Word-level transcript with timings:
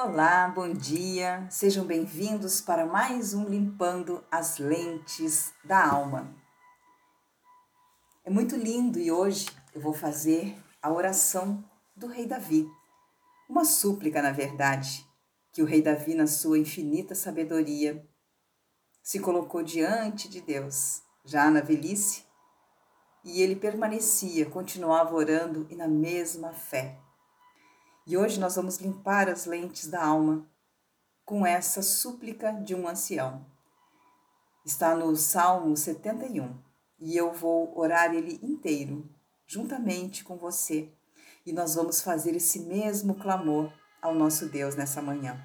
Olá, 0.00 0.46
bom 0.46 0.72
dia, 0.72 1.44
sejam 1.50 1.84
bem-vindos 1.84 2.60
para 2.60 2.86
mais 2.86 3.34
um 3.34 3.48
Limpando 3.48 4.24
as 4.30 4.56
Lentes 4.56 5.52
da 5.64 5.84
Alma. 5.84 6.32
É 8.24 8.30
muito 8.30 8.54
lindo 8.54 9.00
e 9.00 9.10
hoje 9.10 9.48
eu 9.74 9.80
vou 9.80 9.92
fazer 9.92 10.56
a 10.80 10.92
oração 10.92 11.64
do 11.96 12.06
Rei 12.06 12.26
Davi, 12.26 12.64
uma 13.50 13.64
súplica, 13.64 14.22
na 14.22 14.30
verdade, 14.30 15.04
que 15.52 15.64
o 15.64 15.66
Rei 15.66 15.82
Davi, 15.82 16.14
na 16.14 16.28
sua 16.28 16.60
infinita 16.60 17.16
sabedoria, 17.16 18.08
se 19.02 19.18
colocou 19.18 19.64
diante 19.64 20.28
de 20.28 20.40
Deus, 20.40 21.02
já 21.24 21.50
na 21.50 21.60
velhice, 21.60 22.24
e 23.24 23.42
ele 23.42 23.56
permanecia, 23.56 24.48
continuava 24.48 25.16
orando 25.16 25.66
e 25.68 25.74
na 25.74 25.88
mesma 25.88 26.52
fé 26.52 27.00
e 28.08 28.16
hoje 28.16 28.40
nós 28.40 28.56
vamos 28.56 28.78
limpar 28.78 29.28
as 29.28 29.44
lentes 29.44 29.86
da 29.86 30.02
alma 30.02 30.50
com 31.26 31.46
essa 31.46 31.82
súplica 31.82 32.52
de 32.52 32.74
um 32.74 32.88
ancião. 32.88 33.44
Está 34.64 34.96
no 34.96 35.14
Salmo 35.14 35.76
71 35.76 36.58
e 36.98 37.14
eu 37.14 37.34
vou 37.34 37.78
orar 37.78 38.14
ele 38.14 38.40
inteiro, 38.42 39.06
juntamente 39.46 40.24
com 40.24 40.38
você, 40.38 40.90
e 41.44 41.52
nós 41.52 41.74
vamos 41.74 42.00
fazer 42.00 42.34
esse 42.34 42.60
mesmo 42.60 43.14
clamor 43.14 43.70
ao 44.00 44.14
nosso 44.14 44.48
Deus 44.48 44.74
nessa 44.74 45.02
manhã. 45.02 45.38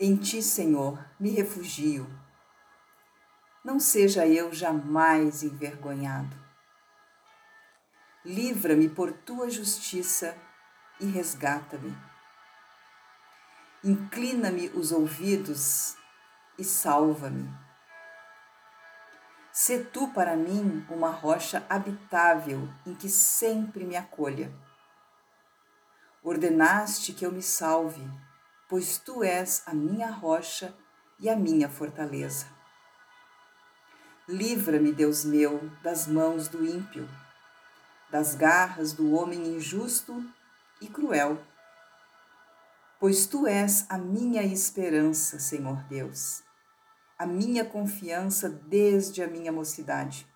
Em 0.00 0.16
ti, 0.16 0.42
Senhor, 0.42 1.06
me 1.20 1.28
refugio. 1.28 2.08
Não 3.62 3.78
seja 3.78 4.26
eu 4.26 4.50
jamais 4.54 5.42
envergonhado 5.42 6.49
livra-me 8.24 8.88
por 8.88 9.12
tua 9.12 9.48
justiça 9.48 10.36
e 11.00 11.06
resgata-me. 11.06 11.96
Inclina-me 13.82 14.68
os 14.70 14.92
ouvidos 14.92 15.96
e 16.58 16.64
salva-me. 16.64 17.50
Sê 19.50 19.82
tu 19.82 20.08
para 20.08 20.36
mim 20.36 20.86
uma 20.90 21.10
rocha 21.10 21.64
habitável 21.68 22.68
em 22.86 22.94
que 22.94 23.08
sempre 23.08 23.84
me 23.84 23.96
acolha. 23.96 24.52
Ordenaste 26.22 27.14
que 27.14 27.24
eu 27.24 27.32
me 27.32 27.42
salve, 27.42 28.06
pois 28.68 28.98
tu 28.98 29.24
és 29.24 29.62
a 29.66 29.72
minha 29.72 30.10
rocha 30.10 30.76
e 31.18 31.28
a 31.30 31.34
minha 31.34 31.70
fortaleza. 31.70 32.46
Livra-me, 34.28 34.92
Deus 34.92 35.24
meu, 35.24 35.70
das 35.82 36.06
mãos 36.06 36.46
do 36.46 36.64
ímpio 36.64 37.08
das 38.10 38.34
garras 38.34 38.92
do 38.92 39.12
homem 39.12 39.56
injusto 39.56 40.24
e 40.80 40.88
cruel. 40.88 41.40
Pois 42.98 43.26
tu 43.26 43.46
és 43.46 43.86
a 43.88 43.96
minha 43.96 44.42
esperança, 44.42 45.38
Senhor 45.38 45.82
Deus, 45.84 46.42
a 47.18 47.24
minha 47.24 47.64
confiança 47.64 48.48
desde 48.48 49.22
a 49.22 49.26
minha 49.26 49.52
mocidade. 49.52 50.26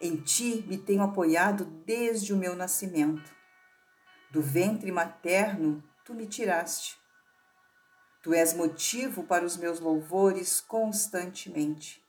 Em 0.00 0.16
ti 0.16 0.64
me 0.68 0.76
tenho 0.76 1.02
apoiado 1.02 1.64
desde 1.64 2.32
o 2.32 2.36
meu 2.36 2.54
nascimento. 2.54 3.32
Do 4.30 4.42
ventre 4.42 4.92
materno 4.92 5.82
tu 6.04 6.12
me 6.12 6.26
tiraste. 6.26 6.98
Tu 8.22 8.32
és 8.32 8.54
motivo 8.54 9.24
para 9.24 9.44
os 9.44 9.56
meus 9.56 9.80
louvores 9.80 10.60
constantemente. 10.60 12.02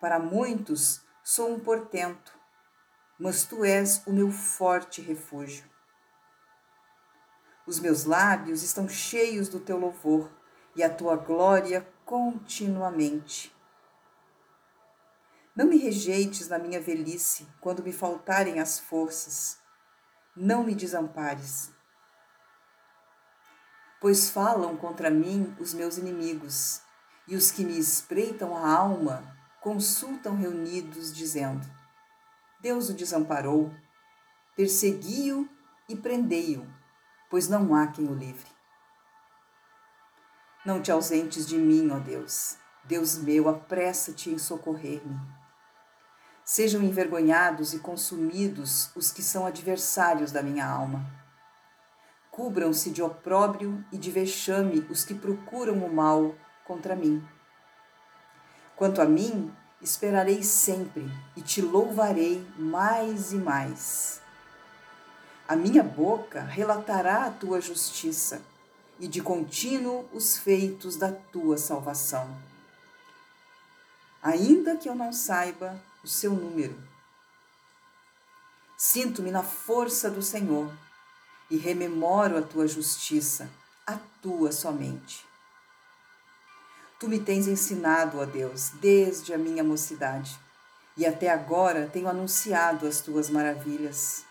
Para 0.00 0.18
muitos, 0.18 1.02
sou 1.30 1.52
um 1.52 1.60
portento, 1.60 2.32
mas 3.18 3.44
tu 3.44 3.62
és 3.62 4.02
o 4.06 4.12
meu 4.14 4.30
forte 4.30 5.02
refúgio. 5.02 5.70
Os 7.66 7.78
meus 7.78 8.06
lábios 8.06 8.62
estão 8.62 8.88
cheios 8.88 9.46
do 9.46 9.60
teu 9.60 9.78
louvor 9.78 10.30
e 10.74 10.82
a 10.82 10.88
tua 10.88 11.16
glória 11.16 11.86
continuamente. 12.06 13.54
Não 15.54 15.66
me 15.66 15.76
rejeites 15.76 16.48
na 16.48 16.58
minha 16.58 16.80
velhice, 16.80 17.46
quando 17.60 17.82
me 17.82 17.92
faltarem 17.92 18.58
as 18.58 18.78
forças. 18.78 19.58
Não 20.34 20.64
me 20.64 20.74
desampares. 20.74 21.70
Pois 24.00 24.30
falam 24.30 24.78
contra 24.78 25.10
mim 25.10 25.54
os 25.60 25.74
meus 25.74 25.98
inimigos, 25.98 26.80
e 27.26 27.36
os 27.36 27.50
que 27.50 27.66
me 27.66 27.78
espreitam 27.78 28.56
a 28.56 28.66
alma 28.66 29.37
consultam 29.68 30.34
reunidos, 30.34 31.12
dizendo: 31.12 31.70
Deus 32.58 32.88
o 32.88 32.94
desamparou, 32.94 33.70
persegui-o 34.56 35.46
e 35.86 35.94
prendei-o, 35.94 36.66
pois 37.28 37.50
não 37.50 37.74
há 37.74 37.86
quem 37.88 38.08
o 38.08 38.14
livre. 38.14 38.50
Não 40.64 40.80
te 40.80 40.90
ausentes 40.90 41.46
de 41.46 41.58
mim, 41.58 41.90
ó 41.90 41.98
Deus. 41.98 42.56
Deus 42.82 43.18
meu, 43.18 43.46
apressa-te 43.46 44.30
em 44.30 44.38
socorrer-me. 44.38 45.20
Sejam 46.42 46.82
envergonhados 46.82 47.74
e 47.74 47.78
consumidos 47.78 48.90
os 48.96 49.12
que 49.12 49.22
são 49.22 49.44
adversários 49.44 50.32
da 50.32 50.42
minha 50.42 50.66
alma. 50.66 51.04
Cubram-se 52.30 52.88
de 52.88 53.02
opróbrio 53.02 53.84
e 53.92 53.98
de 53.98 54.10
vexame 54.10 54.86
os 54.88 55.04
que 55.04 55.14
procuram 55.14 55.84
o 55.84 55.94
mal 55.94 56.34
contra 56.64 56.96
mim. 56.96 57.22
Quanto 58.78 59.02
a 59.02 59.04
mim, 59.04 59.52
esperarei 59.82 60.40
sempre 60.44 61.10
e 61.36 61.42
te 61.42 61.60
louvarei 61.60 62.46
mais 62.56 63.32
e 63.32 63.36
mais. 63.36 64.22
A 65.48 65.56
minha 65.56 65.82
boca 65.82 66.42
relatará 66.42 67.24
a 67.24 67.30
tua 67.32 67.60
justiça 67.60 68.40
e 69.00 69.08
de 69.08 69.20
contínuo 69.20 70.08
os 70.12 70.38
feitos 70.38 70.94
da 70.94 71.10
tua 71.10 71.58
salvação. 71.58 72.40
Ainda 74.22 74.76
que 74.76 74.88
eu 74.88 74.94
não 74.94 75.12
saiba 75.12 75.76
o 76.04 76.06
seu 76.06 76.32
número. 76.32 76.80
Sinto-me 78.76 79.32
na 79.32 79.42
força 79.42 80.08
do 80.08 80.22
Senhor 80.22 80.72
e 81.50 81.56
rememoro 81.56 82.38
a 82.38 82.42
tua 82.42 82.68
justiça, 82.68 83.50
a 83.84 83.98
tua 84.22 84.52
somente. 84.52 85.27
Tu 86.98 87.06
me 87.06 87.20
tens 87.20 87.46
ensinado, 87.46 88.18
ó 88.18 88.24
Deus, 88.24 88.70
desde 88.80 89.32
a 89.32 89.38
minha 89.38 89.62
mocidade, 89.62 90.36
e 90.96 91.06
até 91.06 91.30
agora 91.30 91.86
tenho 91.86 92.08
anunciado 92.08 92.88
as 92.88 93.00
tuas 93.00 93.30
maravilhas. 93.30 94.24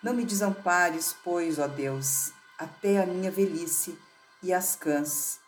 Não 0.00 0.14
me 0.14 0.24
desampares, 0.24 1.16
pois, 1.24 1.58
ó 1.58 1.66
Deus, 1.66 2.32
até 2.56 3.02
a 3.02 3.06
minha 3.06 3.28
velhice 3.28 3.98
e 4.40 4.52
as 4.52 4.76
cãs, 4.76 5.40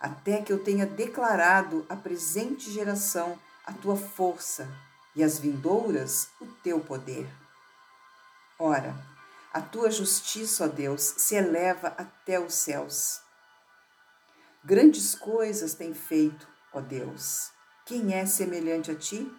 até 0.00 0.42
que 0.42 0.52
eu 0.52 0.58
tenha 0.64 0.84
declarado 0.84 1.86
à 1.88 1.94
presente 1.94 2.68
geração 2.72 3.38
a 3.64 3.72
tua 3.72 3.96
força 3.96 4.68
e 5.14 5.22
às 5.22 5.38
vindouras 5.38 6.28
o 6.40 6.46
teu 6.64 6.80
poder. 6.80 7.28
Ora, 8.58 8.96
a 9.52 9.60
tua 9.60 9.92
justiça, 9.92 10.64
ó 10.64 10.68
Deus, 10.68 11.02
se 11.02 11.36
eleva 11.36 11.94
até 11.96 12.40
os 12.40 12.52
céus 12.52 13.24
Grandes 14.66 15.14
coisas 15.14 15.74
tem 15.74 15.94
feito, 15.94 16.48
ó 16.72 16.80
Deus. 16.80 17.52
Quem 17.84 18.14
é 18.14 18.26
semelhante 18.26 18.90
a 18.90 18.96
ti? 18.96 19.32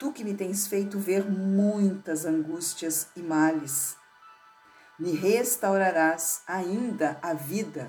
Tu 0.00 0.12
que 0.12 0.24
me 0.24 0.34
tens 0.34 0.66
feito 0.66 0.98
ver 0.98 1.30
muitas 1.30 2.24
angústias 2.24 3.06
e 3.14 3.22
males, 3.22 3.96
me 4.98 5.12
restaurarás 5.12 6.42
ainda 6.44 7.20
a 7.22 7.32
vida 7.32 7.88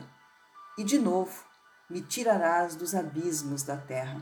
e 0.78 0.84
de 0.84 1.00
novo 1.00 1.44
me 1.90 2.04
tirarás 2.04 2.76
dos 2.76 2.94
abismos 2.94 3.64
da 3.64 3.78
terra. 3.78 4.22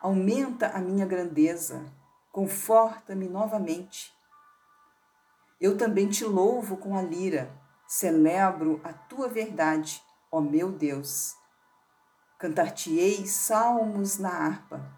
Aumenta 0.00 0.68
a 0.68 0.78
minha 0.78 1.04
grandeza, 1.04 1.84
conforta-me 2.30 3.28
novamente. 3.28 4.16
Eu 5.60 5.76
também 5.76 6.08
te 6.08 6.24
louvo 6.24 6.76
com 6.76 6.96
a 6.96 7.02
lira 7.02 7.57
Celebro 7.90 8.82
a 8.84 8.92
tua 8.92 9.28
verdade, 9.28 10.04
ó 10.30 10.42
meu 10.42 10.70
Deus. 10.70 11.34
Cantar-te-ei 12.38 13.26
salmos 13.26 14.18
na 14.18 14.28
harpa, 14.28 14.94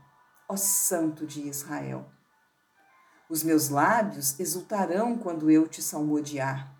ó 0.49 0.57
Santo 0.57 1.25
de 1.25 1.47
Israel. 1.47 2.11
Os 3.29 3.45
meus 3.45 3.69
lábios 3.69 4.41
exultarão 4.41 5.17
quando 5.17 5.49
eu 5.49 5.69
te 5.69 5.81
salmodiar. 5.81 6.75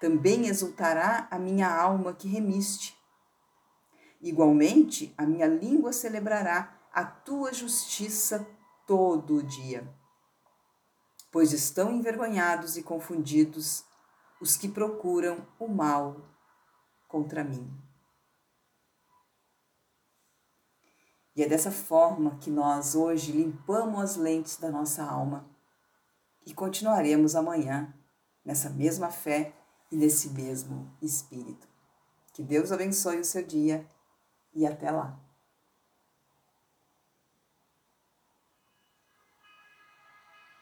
Também 0.00 0.48
exultará 0.48 1.28
a 1.30 1.38
minha 1.38 1.72
alma 1.72 2.12
que 2.12 2.26
remiste. 2.26 2.98
Igualmente, 4.20 5.14
a 5.16 5.24
minha 5.24 5.46
língua 5.46 5.92
celebrará 5.92 6.76
a 6.92 7.04
tua 7.04 7.52
justiça 7.52 8.44
todo 8.84 9.36
o 9.36 9.42
dia. 9.44 9.88
Pois 11.30 11.52
estão 11.52 11.92
envergonhados 11.92 12.76
e 12.76 12.82
confundidos 12.82 13.84
os 14.44 14.58
que 14.58 14.68
procuram 14.68 15.38
o 15.58 15.66
mal 15.66 16.20
contra 17.08 17.42
mim. 17.42 17.66
E 21.34 21.42
é 21.42 21.48
dessa 21.48 21.70
forma 21.70 22.36
que 22.36 22.50
nós 22.50 22.94
hoje 22.94 23.32
limpamos 23.32 23.98
as 24.02 24.16
lentes 24.16 24.58
da 24.58 24.70
nossa 24.70 25.02
alma, 25.02 25.48
e 26.44 26.52
continuaremos 26.52 27.34
amanhã 27.34 27.98
nessa 28.44 28.68
mesma 28.68 29.10
fé 29.10 29.54
e 29.90 29.96
nesse 29.96 30.28
mesmo 30.28 30.94
espírito. 31.00 31.66
Que 32.34 32.42
Deus 32.42 32.70
abençoe 32.70 33.20
o 33.20 33.24
seu 33.24 33.46
dia 33.46 33.88
e 34.52 34.66
até 34.66 34.90
lá. 34.90 35.18